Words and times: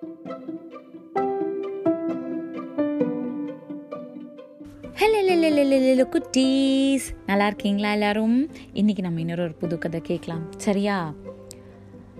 Hello 0.00 0.06
குட்டீஸ். 6.10 6.98
நல்லா 7.26 7.46
இருக்கீங்களா 7.46 7.92
எல்லாரும்? 7.92 8.48
இன்னைக்கு 8.72 9.02
நம்ம 9.02 9.20
இன்னொரு 9.20 9.42
ஒரு 9.42 9.52
புது 9.52 9.78
கதை 9.78 10.00
கேட்கலாம். 10.00 10.46
சரியா? 10.56 11.14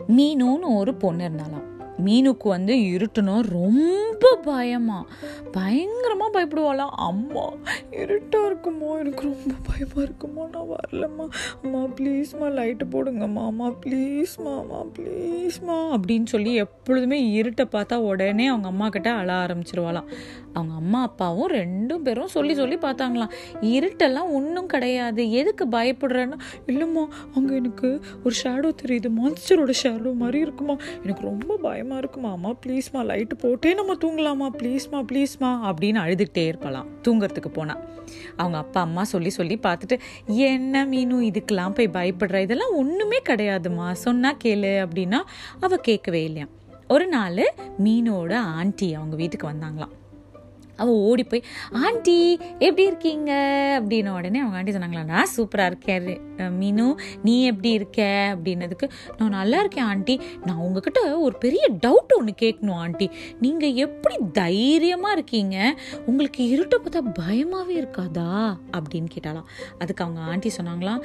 மீனுன்னு 0.08 0.76
ஒரு 0.76 0.94
பொண்ணு 0.94 1.28
இருந்தாலாம் 1.28 1.64
மீனுக்கு 2.04 2.48
வந்து 2.48 2.74
இருட்டுனா 2.74 3.40
ரொம்ப 3.40 4.09
பயமா. 4.42 5.06
பயங்கரமாக 5.52 6.40
பயப்படுவாளாம் 6.40 6.88
அம்மா 6.88 7.52
இருட்டாக 7.90 8.48
இருக்குமோ? 8.48 8.98
எனக்கு 8.98 9.22
ரொம்ப 9.22 9.54
பயமாக 9.66 10.02
இருக்குமோ? 10.02 10.50
நான் 10.50 10.66
வரலம்மா. 10.70 11.28
அம்மா 11.62 11.78
ப்ளீஸ்மா 11.78 12.60
லைட்டு 12.60 12.80
போடுங்கம்மா 12.90 13.46
அம்மா 13.46 13.68
ப்ளீஸ்மா 13.68 14.58
அம்மா 14.58 14.80
ப்ளீஸ்மா 14.98 15.98
அப்படின்னு 15.98 16.26
சொல்லி 16.26 16.54
எப்பொழுதுமே 16.54 17.42
இருட்டை 17.42 17.64
பார்த்தா 17.72 17.94
உடனே 17.94 18.46
அவங்க 18.46 18.68
அம்மா 18.68 18.88
கிட்ட 18.88 19.12
அழ 19.12 19.32
ஆரம்பிச்சிருவாளாம். 19.32 20.04
அவங்க 20.52 20.74
அம்மா 20.74 21.02
அப்பாவும் 21.02 21.50
ரெண்டும் 21.50 22.02
பேரும் 22.02 22.26
சொல்லி 22.26 22.54
சொல்லி 22.54 22.76
பார்த்தாங்களாம். 22.76 23.30
இருட்டெல்லாம் 23.60 24.32
ஒன்றும் 24.32 24.66
கிடையாது. 24.66 25.30
எதுக்கு 25.30 25.66
பயப்படுறேன்னா? 25.66 26.38
இல்லைம்மா 26.66 27.08
அங்கே 27.34 27.54
எனக்கு 27.54 28.00
ஒரு 28.24 28.34
ஷேடோ 28.44 28.74
தெரியுது. 28.82 29.10
மான்ஸ்டரோட 29.22 29.72
ஷேடோ 29.82 30.14
மாதிரி 30.14 30.38
இருக்குமா? 30.38 30.76
எனக்கு 31.02 31.22
ரொம்ப 31.22 31.56
பயமாக 31.56 31.98
இருக்குமா 31.98 32.30
அம்மா 32.30 32.50
ப்ளீஸ்மா 32.66 32.92
லைட்டு 32.92 33.34
போட்டே 33.40 33.74
நம்ம 33.74 33.94
தூங்கலாமா 34.10 34.46
ப்ளீஸ்மா 34.60 34.98
ப்ளீஸ்மா 35.10 35.48
அப்படின்னு 35.70 35.98
அழுதுகிட்டே 36.04 36.44
இருக்கலாம். 36.46 36.86
தூங்குறதுக்கு 37.02 37.50
போனால் 37.52 37.82
அவங்க 38.36 38.56
அப்பா 38.58 38.80
அம்மா 38.80 39.04
சொல்லி 39.04 39.30
சொல்லி 39.30 39.58
பார்த்துட்டு 39.62 39.96
என்ன 40.26 40.84
மீனும் 40.86 41.26
இதுக்கெல்லாம் 41.28 41.74
போய் 41.74 41.94
பயப்படுற? 41.98 42.36
இதெல்லாம் 42.46 42.74
ஒன்றுமே 42.74 43.18
கிடையாதுமா 43.28 43.92
சொன்னால் 43.92 44.40
கேளு 44.44 44.72
அப்படின்னா 44.86 45.20
அவள் 45.60 45.86
கேட்கவே 45.88 46.24
இல்லையா 46.24 46.48
ஒரு 46.88 47.06
நாள் 47.06 47.42
மீனோட 47.84 48.34
ஆண்டி 48.34 48.94
அவங்க 48.94 49.16
வீட்டுக்கு 49.16 49.48
வந்தாங்களாம். 49.48 49.94
அவள் 50.80 51.00
ஓடி 51.10 51.24
போய் 51.24 51.44
ஆண்டி 51.84 52.18
எப்படி 52.58 52.86
இருக்கீங்க? 52.86 53.30
அப்படின்ன 53.80 54.14
உடனே 54.18 54.38
அவங்க 54.44 54.56
ஆண்டி 54.58 54.72
சொன்னாங்களா 54.72 55.04
நான் 55.12 55.32
சூப்பராக 55.36 55.70
இருக்கேன் 55.72 56.08
மீனு 56.60 56.86
நீ 57.22 57.34
எப்படி 57.50 57.70
இருக்க? 57.78 58.00
அப்படின்னதுக்கு 58.34 58.86
நான் 59.18 59.34
நல்லா 59.38 59.58
இருக்கேன் 59.58 59.84
ஆண்டி. 59.84 60.14
நான் 60.44 60.62
உங்ககிட்ட 60.66 61.00
ஒரு 61.18 61.34
பெரிய 61.38 61.64
டவுட் 61.86 62.12
ஒன்று 62.18 62.34
கேட்கணும் 62.42 62.78
ஆண்டி. 62.84 63.06
நீங்கள் 63.40 63.76
எப்படி 63.86 64.16
தைரியமாக 64.32 65.12
இருக்கீங்க? 65.12 65.56
உங்களுக்கு 66.06 66.42
இருட்டை 66.54 66.76
பார்த்தா 66.76 67.02
பயமாகவே 67.14 67.74
இருக்காதா? 67.80 68.30
அப்படின்னு 68.76 69.08
கேட்டாலாம் 69.16 69.48
அதுக்கு 69.78 70.04
அவங்க 70.04 70.22
ஆண்டி 70.30 70.50
சொன்னாங்களாம் 70.56 71.02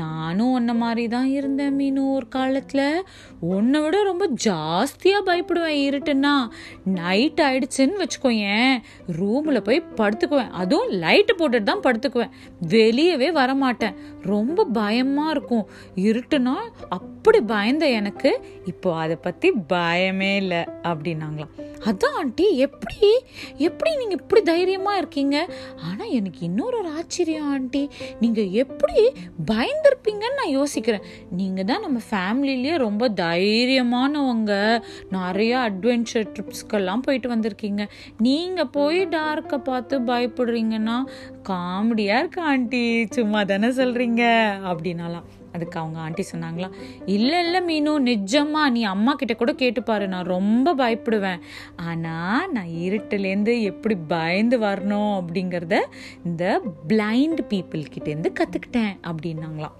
நானும் 0.00 0.52
உன்ன 0.52 0.74
மாதிரி 0.74 1.04
தான் 1.08 1.28
இருந்தேன் 1.38 1.76
மீனு 1.78 2.12
ஒரு 2.12 2.28
காலத்தில். 2.28 3.04
உன்னை 3.40 3.80
விட 3.80 3.96
ரொம்ப 4.02 4.24
ஜாஸ்தியாக 4.44 5.26
பயப்படுவேன் 5.26 5.80
இருட்டுன்னா. 5.88 6.34
நைட் 6.84 7.40
ஆயிடுச்சுன்னு 7.42 8.00
வச்சுக்கோயேன். 8.02 8.74
ரூமில் 9.18 9.62
போய் 9.62 9.82
படுத்துக்குவேன். 9.96 10.50
அதுவும் 10.50 10.92
லைட்டு 10.92 11.32
போட்டுட்டு 11.38 11.62
தான் 11.62 11.84
படுத்துக்குவேன். 11.86 12.32
வெளியவே 12.68 13.28
வரமாட்டேன். 13.40 13.94
ரொம்ப 14.22 14.64
பயமாக 14.64 15.30
இருக்கும். 15.30 15.68
இருட்டுனா 15.96 16.54
அப்படி 16.88 17.40
பயந்த 17.40 17.88
எனக்கு. 17.88 18.32
இப்போ 18.64 18.96
அதை 18.96 19.16
பற்றி 19.16 19.52
பயமே 19.72 20.36
இல்லை 20.36 20.62
அப்படின்னாங்களாம். 20.82 21.52
அதான் 21.88 22.16
ஆண்டி 22.18 22.56
எப்படி? 22.56 22.98
எப்படி 23.56 23.96
நீங்கள் 23.96 24.18
இப்படி 24.20 24.42
தைரியமாக 24.42 24.98
இருக்கீங்க? 24.98 25.36
ஆனால் 25.88 26.10
எனக்கு 26.10 26.40
இன்னொரு 26.40 26.76
ஒரு 26.78 26.90
ஆச்சரியம் 26.90 27.48
ஆண்டி. 27.52 27.88
நீங்கள் 28.20 28.50
எப்படி 28.50 28.98
பயந்துருப்பீங்கன்னு 29.50 30.40
நான் 30.40 30.56
யோசிக்கிறேன். 30.58 31.06
நீங்கள் 31.30 31.64
தான் 31.64 31.80
நம்ம 31.80 32.00
ஃபேமிலிலேயே 32.10 32.76
ரொம்ப 32.76 33.08
தைரியமானவங்க. 33.08 34.82
நிறைய 35.10 35.70
அட்வென்ச்சர் 35.70 36.30
ட்ரிப்ஸ்க்கெல்லாம் 36.36 37.04
போயிட்டு 37.08 37.28
வந்திருக்கீங்க. 37.34 37.84
நீங்கள் 38.18 38.72
போய் 38.78 39.02
டார்க்கை 39.18 39.58
பார்த்து 39.58 40.00
பயப்படுறீங்கன்னா 40.00 40.98
காமெடியாக 41.48 42.18
இருக்கு 42.18 42.42
ஆண்டி. 42.52 43.06
சும்மா 43.18 43.42
தானே 43.44 43.68
சொல்கிறீங்க 43.68 44.24
அப்படின்னாலாம். 44.72 45.28
அதுக்கு 45.52 45.80
அவங்க 45.80 45.98
ஆண்டி 45.98 46.24
சொன்னாங்களா 46.32 46.68
இல்லை 47.06 47.38
இல்லை 47.44 47.60
மீனு 47.70 47.92
நிஜமா 48.10 48.62
நீ 48.70 48.82
அம்மா 48.84 49.14
கிட்ட 49.14 49.34
கூட 49.34 49.52
கேட்டுப்பாரு 49.52 50.06
நான் 50.06 50.32
ரொம்ப 50.34 50.74
பயப்படுவேன். 50.74 51.42
ஆனால் 51.76 52.50
நான் 52.52 52.72
இருட்டுலேருந்து 52.86 53.54
எப்படி 53.62 53.96
பயந்து 54.08 54.58
வரணும் 54.58 55.12
அப்படிங்கிறத 55.20 55.78
இந்த 56.24 56.60
பிளைண்ட் 56.88 57.42
பீப்புள் 57.50 57.92
கிட்டேருந்து 57.94 58.32
கற்றுக்கிட்டேன் 58.40 58.94
அப்படின்னாங்களாம். 59.10 59.76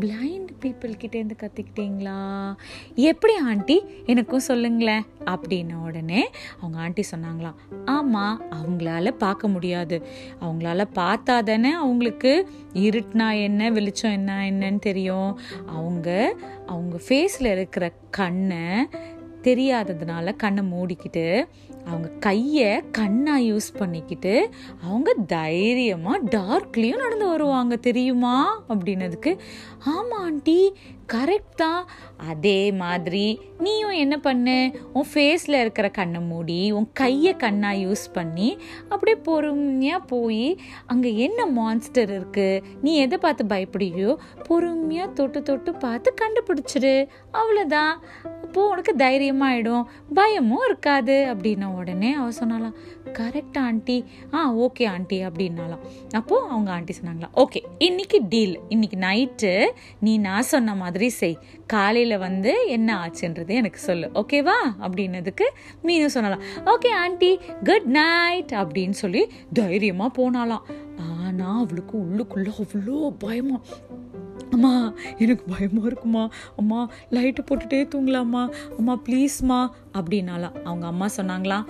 பிளைண்ட் 0.00 0.44
பீப்புள் 0.60 0.92
கிட்டேருந்து 1.00 1.30
கற்றுக்கிட்டீங்களா 1.42 2.54
எப்படி 2.94 3.34
ஆண்டி? 3.36 3.84
எனக்கும் 4.06 4.40
சொல்லுங்களேன். 4.40 5.04
அப்படின்ன 5.24 5.74
உடனே 5.74 6.30
அவங்க 6.60 6.78
ஆண்டி 6.78 7.02
சொன்னாங்களாம் 7.16 7.54
ஆமாம் 7.84 8.42
அவங்களால 8.50 9.10
பார்க்க 9.10 9.48
முடியாது. 9.48 10.02
அவங்களால 10.40 10.84
பார்த்தா 10.94 11.42
தானே 11.42 11.70
அவங்களுக்கு 11.70 12.48
இருட்டுனா 12.74 13.42
என்ன 13.42 13.70
வெளிச்சம் 13.70 14.12
என்ன 14.12 14.50
என்னன்னு 14.50 14.78
தெரியும். 14.78 15.38
அவங்க 15.66 16.36
அவங்க 16.66 16.96
ஃபேஸில் 17.08 17.50
இருக்கிற 17.50 17.92
கண்ணை 18.10 18.88
தெரியாததுனால 19.48 20.36
கண்ணை 20.36 20.62
மூடிக்கிட்டு 20.72 21.26
அவங்க 21.84 22.08
கையை 22.20 22.70
கண்ணாக 22.92 23.40
யூஸ் 23.40 23.68
பண்ணிக்கிட்டு 23.78 24.34
அவங்க 24.82 25.14
தைரியமாக 25.26 26.26
டார்க்லேயும் 26.36 27.02
நடந்து 27.02 27.26
வருவாங்க 27.28 27.76
தெரியுமா? 27.76 28.36
அப்படின்னதுக்கு 28.68 29.32
ஆமாம் 29.84 30.24
ஆண்டி 30.24 30.60
கரெக்ட் 31.12 31.56
தான். 31.56 31.82
அதே 32.16 32.72
மாதிரி 32.72 33.26
நீயும் 33.58 33.90
என்ன 33.90 34.18
பண்ணு? 34.18 34.56
உன் 34.92 35.06
ஃபேஸில் 35.14 35.60
இருக்கிற 35.60 35.88
கண்ணை 35.88 36.20
மூடி 36.20 36.72
உன் 36.72 36.88
கையை 36.92 37.36
கண்ணாக 37.36 37.76
யூஸ் 37.76 38.04
பண்ணி 38.12 38.48
அப்படியே 38.88 39.16
பொறுமையாக 39.22 40.00
போய் 40.06 40.58
அங்கே 40.86 41.16
என்ன 41.16 41.46
மான்ஸ்டர் 41.46 42.10
இருக்குது 42.10 42.62
நீ 42.82 42.94
எதை 42.96 43.18
பார்த்து 43.18 43.44
பயப்படுறியோ 43.44 44.16
பொறுமையாக 44.42 45.12
தொட்டு 45.12 45.42
தொட்டு 45.42 45.74
பார்த்து 45.74 46.12
கண்டுபிடிச்சிடு 46.20 46.94
அவ்வளோதான் 47.32 47.94
அப்போது 48.46 48.68
உனக்கு 48.68 48.92
தைரியமாயிடும். 48.96 49.84
பயமும் 50.14 50.64
இருக்காது 50.66 51.14
அப்படின்ன 51.32 51.64
உடனே 51.74 52.12
அவ 52.12 52.28
சொன்னாலாம் 52.40 52.76
கரெக்ட் 53.18 53.58
ஆண்டி. 53.58 53.96
ஆ 54.34 54.40
ஓகே 54.56 54.84
ஆண்டி 54.88 55.18
அப்படின்னாலாம் 55.26 55.82
அப்போது 56.12 56.48
அவங்க 56.48 56.70
ஆண்டி 56.72 56.94
சொன்னாங்களா 57.00 57.28
ஓகே 57.34 57.60
இன்னைக்கு 57.78 58.18
டீல் 58.28 58.54
இன்னைக்கு 58.68 58.98
நைட்டு 58.98 59.52
நீ 60.00 60.18
நான் 60.18 60.48
சொன்ன 60.52 60.74
மாதிரி 60.74 61.08
செய். 61.08 61.38
காலையில் 61.66 62.16
வந்து 62.18 62.52
என்ன 62.68 62.88
ஆச்சுன்றது 63.04 63.52
எனக்கு 63.60 63.78
சொல்லு 63.78 64.08
ஓகேவா 64.14 64.56
அப்படின்னதுக்கு 64.80 65.48
மீனும் 65.84 66.14
சொன்னாலாம் 66.14 66.44
ஓகே 66.64 66.92
ஆண்டி 67.02 67.32
குட் 67.64 67.88
நைட் 68.00 68.54
அப்படின்னு 68.62 68.98
சொல்லி 69.02 69.22
தைரியமாக 69.52 70.16
போனாலாம் 70.18 70.64
ஆனால் 71.38 71.64
அவளுக்கு 71.64 71.98
உள்ளுக்குள்ளே 71.98 72.50
அவ்வளோ 72.58 73.16
பயமா. 73.18 73.60
அம்மா 74.50 74.92
எனக்கு 75.18 75.44
பயமாக 75.56 75.86
இருக்குமா? 75.86 76.28
அம்மா 76.56 76.90
லைட்டு 77.10 77.42
போட்டுட்டே 77.50 77.88
தூங்கலாமா? 77.94 78.42
அம்மா 78.78 79.00
ப்ளீஸ்மா 79.08 79.70
அப்படின்னாலாம் 79.92 80.62
அவங்க 80.62 80.86
அம்மா 80.86 81.06
சொன்னாங்களா 81.16 81.64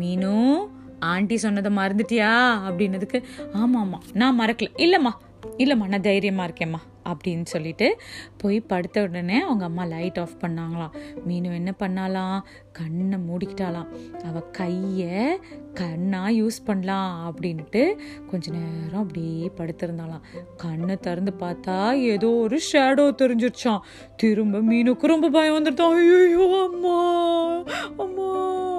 மீனு 0.00 0.56
ஆண்டி 1.00 1.36
சொன்னதை 1.36 1.76
மறந்துட்டியா? 1.76 2.32
அப்படின்னதுக்கு 2.68 3.22
ஆமாம் 3.52 4.02
நான் 4.12 4.40
மறக்கல. 4.40 4.68
இல்லைம்மா 4.76 5.10
இல்லைம்மா 5.58 5.88
நான் 5.88 6.00
தைரியமாக 6.00 6.52
இருக்கேம்மா. 6.52 6.80
அப்படின்னு 7.06 7.44
சொல்லிட்டு 7.44 7.96
போய் 8.38 8.60
படுத்த 8.60 9.02
உடனே 9.02 9.40
அவங்க 9.40 9.64
அம்மா 9.64 9.84
லைட் 9.84 10.18
ஆஃப் 10.18 10.36
பண்ணாங்களாம். 10.40 10.90
மீனு 11.28 11.54
என்ன 11.54 11.74
பண்ணாலாம்? 11.78 12.40
கண்ணை 12.72 13.18
மூடிக்கிட்டாலாம். 13.18 13.88
அவள் 14.24 14.50
கையை 14.50 15.38
கண்ணாக 15.74 16.30
யூஸ் 16.30 16.58
பண்ணலாம் 16.64 17.34
அப்படின்ட்டு 17.34 17.98
கொஞ்ச 18.26 18.50
நேரம் 18.50 19.02
அப்படியே 19.02 19.50
படுத்திருந்தாலாம் 19.56 20.20
கண்ணை 20.56 20.96
திறந்து 20.96 21.32
பார்த்தா 21.40 21.92
ஏதோ 21.92 22.28
ஒரு 22.28 22.60
ஷேடோ 22.72 23.14
தெரிஞ்சிருச்சான் 23.22 23.80
திரும்ப 24.16 24.58
மீனுக்கு 24.58 25.06
ரொம்ப 25.06 25.28
பயம் 25.28 25.54
வந்துருத்தான் 25.54 25.92
ஐயோ 25.92 26.44
அம்மா 26.44 26.64
அம்மா. 26.64 27.05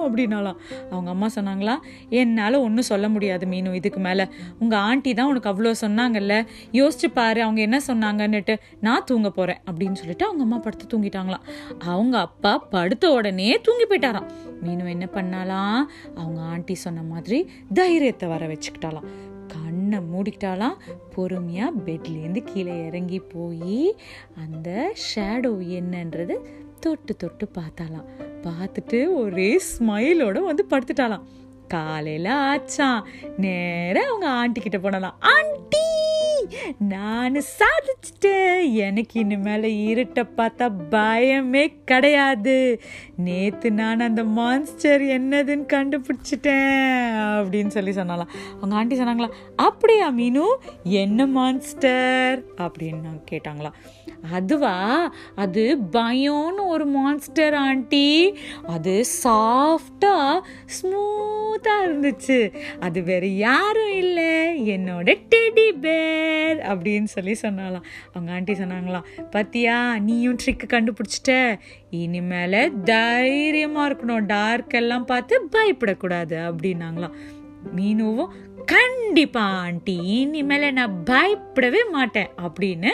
அப்படின்னாலாம் 0.08 0.58
அவங்க 0.90 1.10
அம்மா 1.10 1.28
சொன்னாங்களா 1.34 1.74
என்னால் 2.08 2.54
ஒன்றும் 2.54 2.88
சொல்ல 2.92 3.08
முடியாது 3.08 3.46
மீனு 3.46 3.74
இதுக்கு 3.74 4.00
மேலே. 4.00 4.26
உங்கள் 4.58 4.78
ஆண்டி 4.78 5.14
தான் 5.14 5.26
உனக்கு 5.26 5.50
அவ்வளோ 5.52 5.74
சொன்னாங்கல்ல. 5.80 6.46
யோசிச்சு 6.72 7.10
பாரு 7.14 7.42
அவங்க 7.42 7.60
என்ன 7.60 7.80
சொன்னாங்கன்னுட்டு 7.86 8.56
நான் 8.80 9.04
தூங்க 9.04 9.30
போகிறேன் 9.30 9.60
அப்படின்னு 9.66 9.92
சொல்லிட்டு 9.92 10.24
அவங்க 10.24 10.42
அம்மா 10.42 10.58
படுத்து 10.58 10.86
தூங்கிட்டாங்களாம். 10.92 11.46
அவங்க 11.78 12.18
அப்பா 12.18 12.58
படுத்த 12.58 13.10
உடனே 13.10 13.60
தூங்கி 13.60 13.86
போயிட்டாராம். 13.86 14.28
மீனு 14.62 14.90
என்ன 14.90 15.08
பண்ணாலாம் 15.14 15.80
அவங்க 16.14 16.40
ஆண்டி 16.52 16.74
சொன்ன 16.74 17.02
மாதிரி 17.02 17.50
தைரியத்தை 17.74 18.28
வர 18.28 18.46
வச்சுக்கிட்டாலாம் 18.46 19.08
கண்ணை 19.52 19.98
மூடிக்கிட்டாலாம் 20.12 20.74
பொறுமையாக 21.14 21.78
பெட்லேருந்து 21.86 22.40
கீழே 22.44 22.86
இறங்கி 22.86 23.18
போய் 23.18 23.94
அந்த 24.44 24.92
ஷேடோ 25.04 25.52
என்னன்றது 25.78 26.34
தொட்டு 26.80 27.16
தொட்டு 27.16 27.48
பார்த்தாலாம் 27.58 28.08
பார்த்துட்டு 28.42 29.14
ஒரே 29.14 29.60
ஸ்மைலோட 29.70 30.38
வந்து 30.40 30.66
படுத்துட்டாலாம் 30.70 31.26
காலையில் 31.68 32.30
ஆச்சான். 32.50 33.00
நேராக 33.36 34.08
அவங்க 34.08 34.28
ஆண்டி 34.28 34.60
கிட்ட 34.60 34.78
போனலாம் 34.78 35.16
ஆண்டி! 35.18 35.82
நான் 36.78 37.34
சாதிச்சிட்டேன் 37.34 38.72
எனக்கு 38.72 39.24
இனிமேல 39.24 39.66
இருட்டை 39.86 40.28
பார்த்தா 40.36 40.70
பயமே 40.90 41.74
கிடையாது. 41.84 42.80
நேத்து 43.16 43.72
நான் 43.72 44.00
அந்த 44.00 44.24
மான்ஸ்டர் 44.24 45.02
என்னதுன்னு 45.02 45.66
கண்டுபிடிச்சிட்டேன் 45.72 47.16
அப்படின்னு 47.38 47.66
சொல்லி 47.66 47.90
சொன்னாலாம் 47.90 48.28
அவங்க 48.56 48.74
ஆண்டி 48.74 48.98
சொன்னாங்களா 48.98 49.30
அப்படியா 49.56 50.10
மீனு 50.10 50.44
என்ன 50.82 51.26
மான்ஸ்டர் 51.26 52.42
அப்படின்னு 52.56 52.96
கேட்டாங்களா 53.30 53.72
அதுவா? 54.32 55.12
அது 55.34 55.78
பயம்னு 55.92 56.66
ஒரு 56.66 56.86
மான்ஸ்டர் 56.86 57.54
ஆண்டி. 57.54 58.34
அது 58.66 59.04
சாஃப்டா 59.24 60.40
ஸ்மூத்தா 60.66 61.74
இருந்துச்சு. 61.84 62.54
அது 62.80 63.02
வேற 63.02 63.26
யாரும் 63.26 63.92
இல்லை. 63.92 64.68
என்னோட 64.68 65.16
டெடி 65.34 65.80
பேர் 65.80 66.57
அப்படின்னு 66.62 67.04
சொல்லி 67.04 67.36
சொன்னாலாம் 67.42 67.82
அவங்க 68.12 68.32
ஆண்டி 68.32 68.52
சொன்னாங்களாம் 68.52 69.04
பாத்தியா 69.30 69.98
நீயும் 69.98 70.36
ட்ரிக்கு 70.44 70.66
கண்டுபிடிச்சிட்ட. 70.66 71.58
இனிமேல 71.90 72.82
தைரியமா 72.82 73.88
இருக்கணும். 73.88 74.26
டார்க் 74.26 74.74
எல்லாம் 74.74 75.04
பார்த்து 75.04 75.48
பயப்படக்கூடாது 75.52 76.36
அப்படின்னாங்களாம். 76.50 77.12
மீனுவும் 77.76 78.28
கண்டிப்பா 78.66 79.40
ஆண்டி 79.40 80.26
இனிமேல 80.26 80.72
நான் 80.72 81.02
பயப்படவே 81.04 81.90
மாட்டேன் 81.90 82.30
அப்படின்னு 82.42 82.90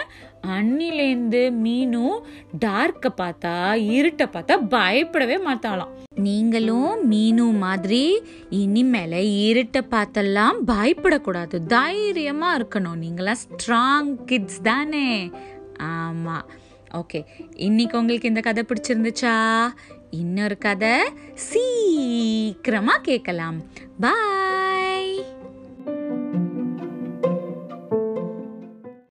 அன்னிலேருந்து 0.47 1.53
மீனும் 1.65 2.21
டார்க்க 2.59 3.15
பார்த்தா 3.17 3.81
இருட்டை 3.83 4.27
பார்த்தா 4.33 4.69
பயப்படவே 4.69 5.39
மாட்டாளாம். 5.47 5.89
நீங்களும் 6.15 7.11
மீனு 7.11 7.57
மாதிரி 7.59 8.23
இனிமேல 8.51 9.15
இருட்டை 9.51 9.81
பார்த்தெல்லாம் 9.91 10.55
பயப்படக்கூடாது. 10.67 11.67
தைரியமா 11.67 12.59
இருக்கணும். 12.59 13.03
நீங்களாம் 13.03 13.43
ஸ்ட்ராங் 13.49 14.25
கிட்ஸ் 14.25 14.63
தானே. 14.63 15.31
ஆமா. 15.83 16.43
ஓகே. 16.95 17.25
இன்னைக்கு 17.55 17.99
உங்களுக்கு 17.99 18.29
இந்த 18.29 18.41
கதை 18.41 18.65
பிடிச்சிருந்துச்சா? 18.69 19.67
இன்னொரு 20.11 20.59
கதை 20.59 21.01
சீக்கிரமா 21.35 22.97
கேட்கலாம். 22.97 23.63
பாய் 24.01 24.44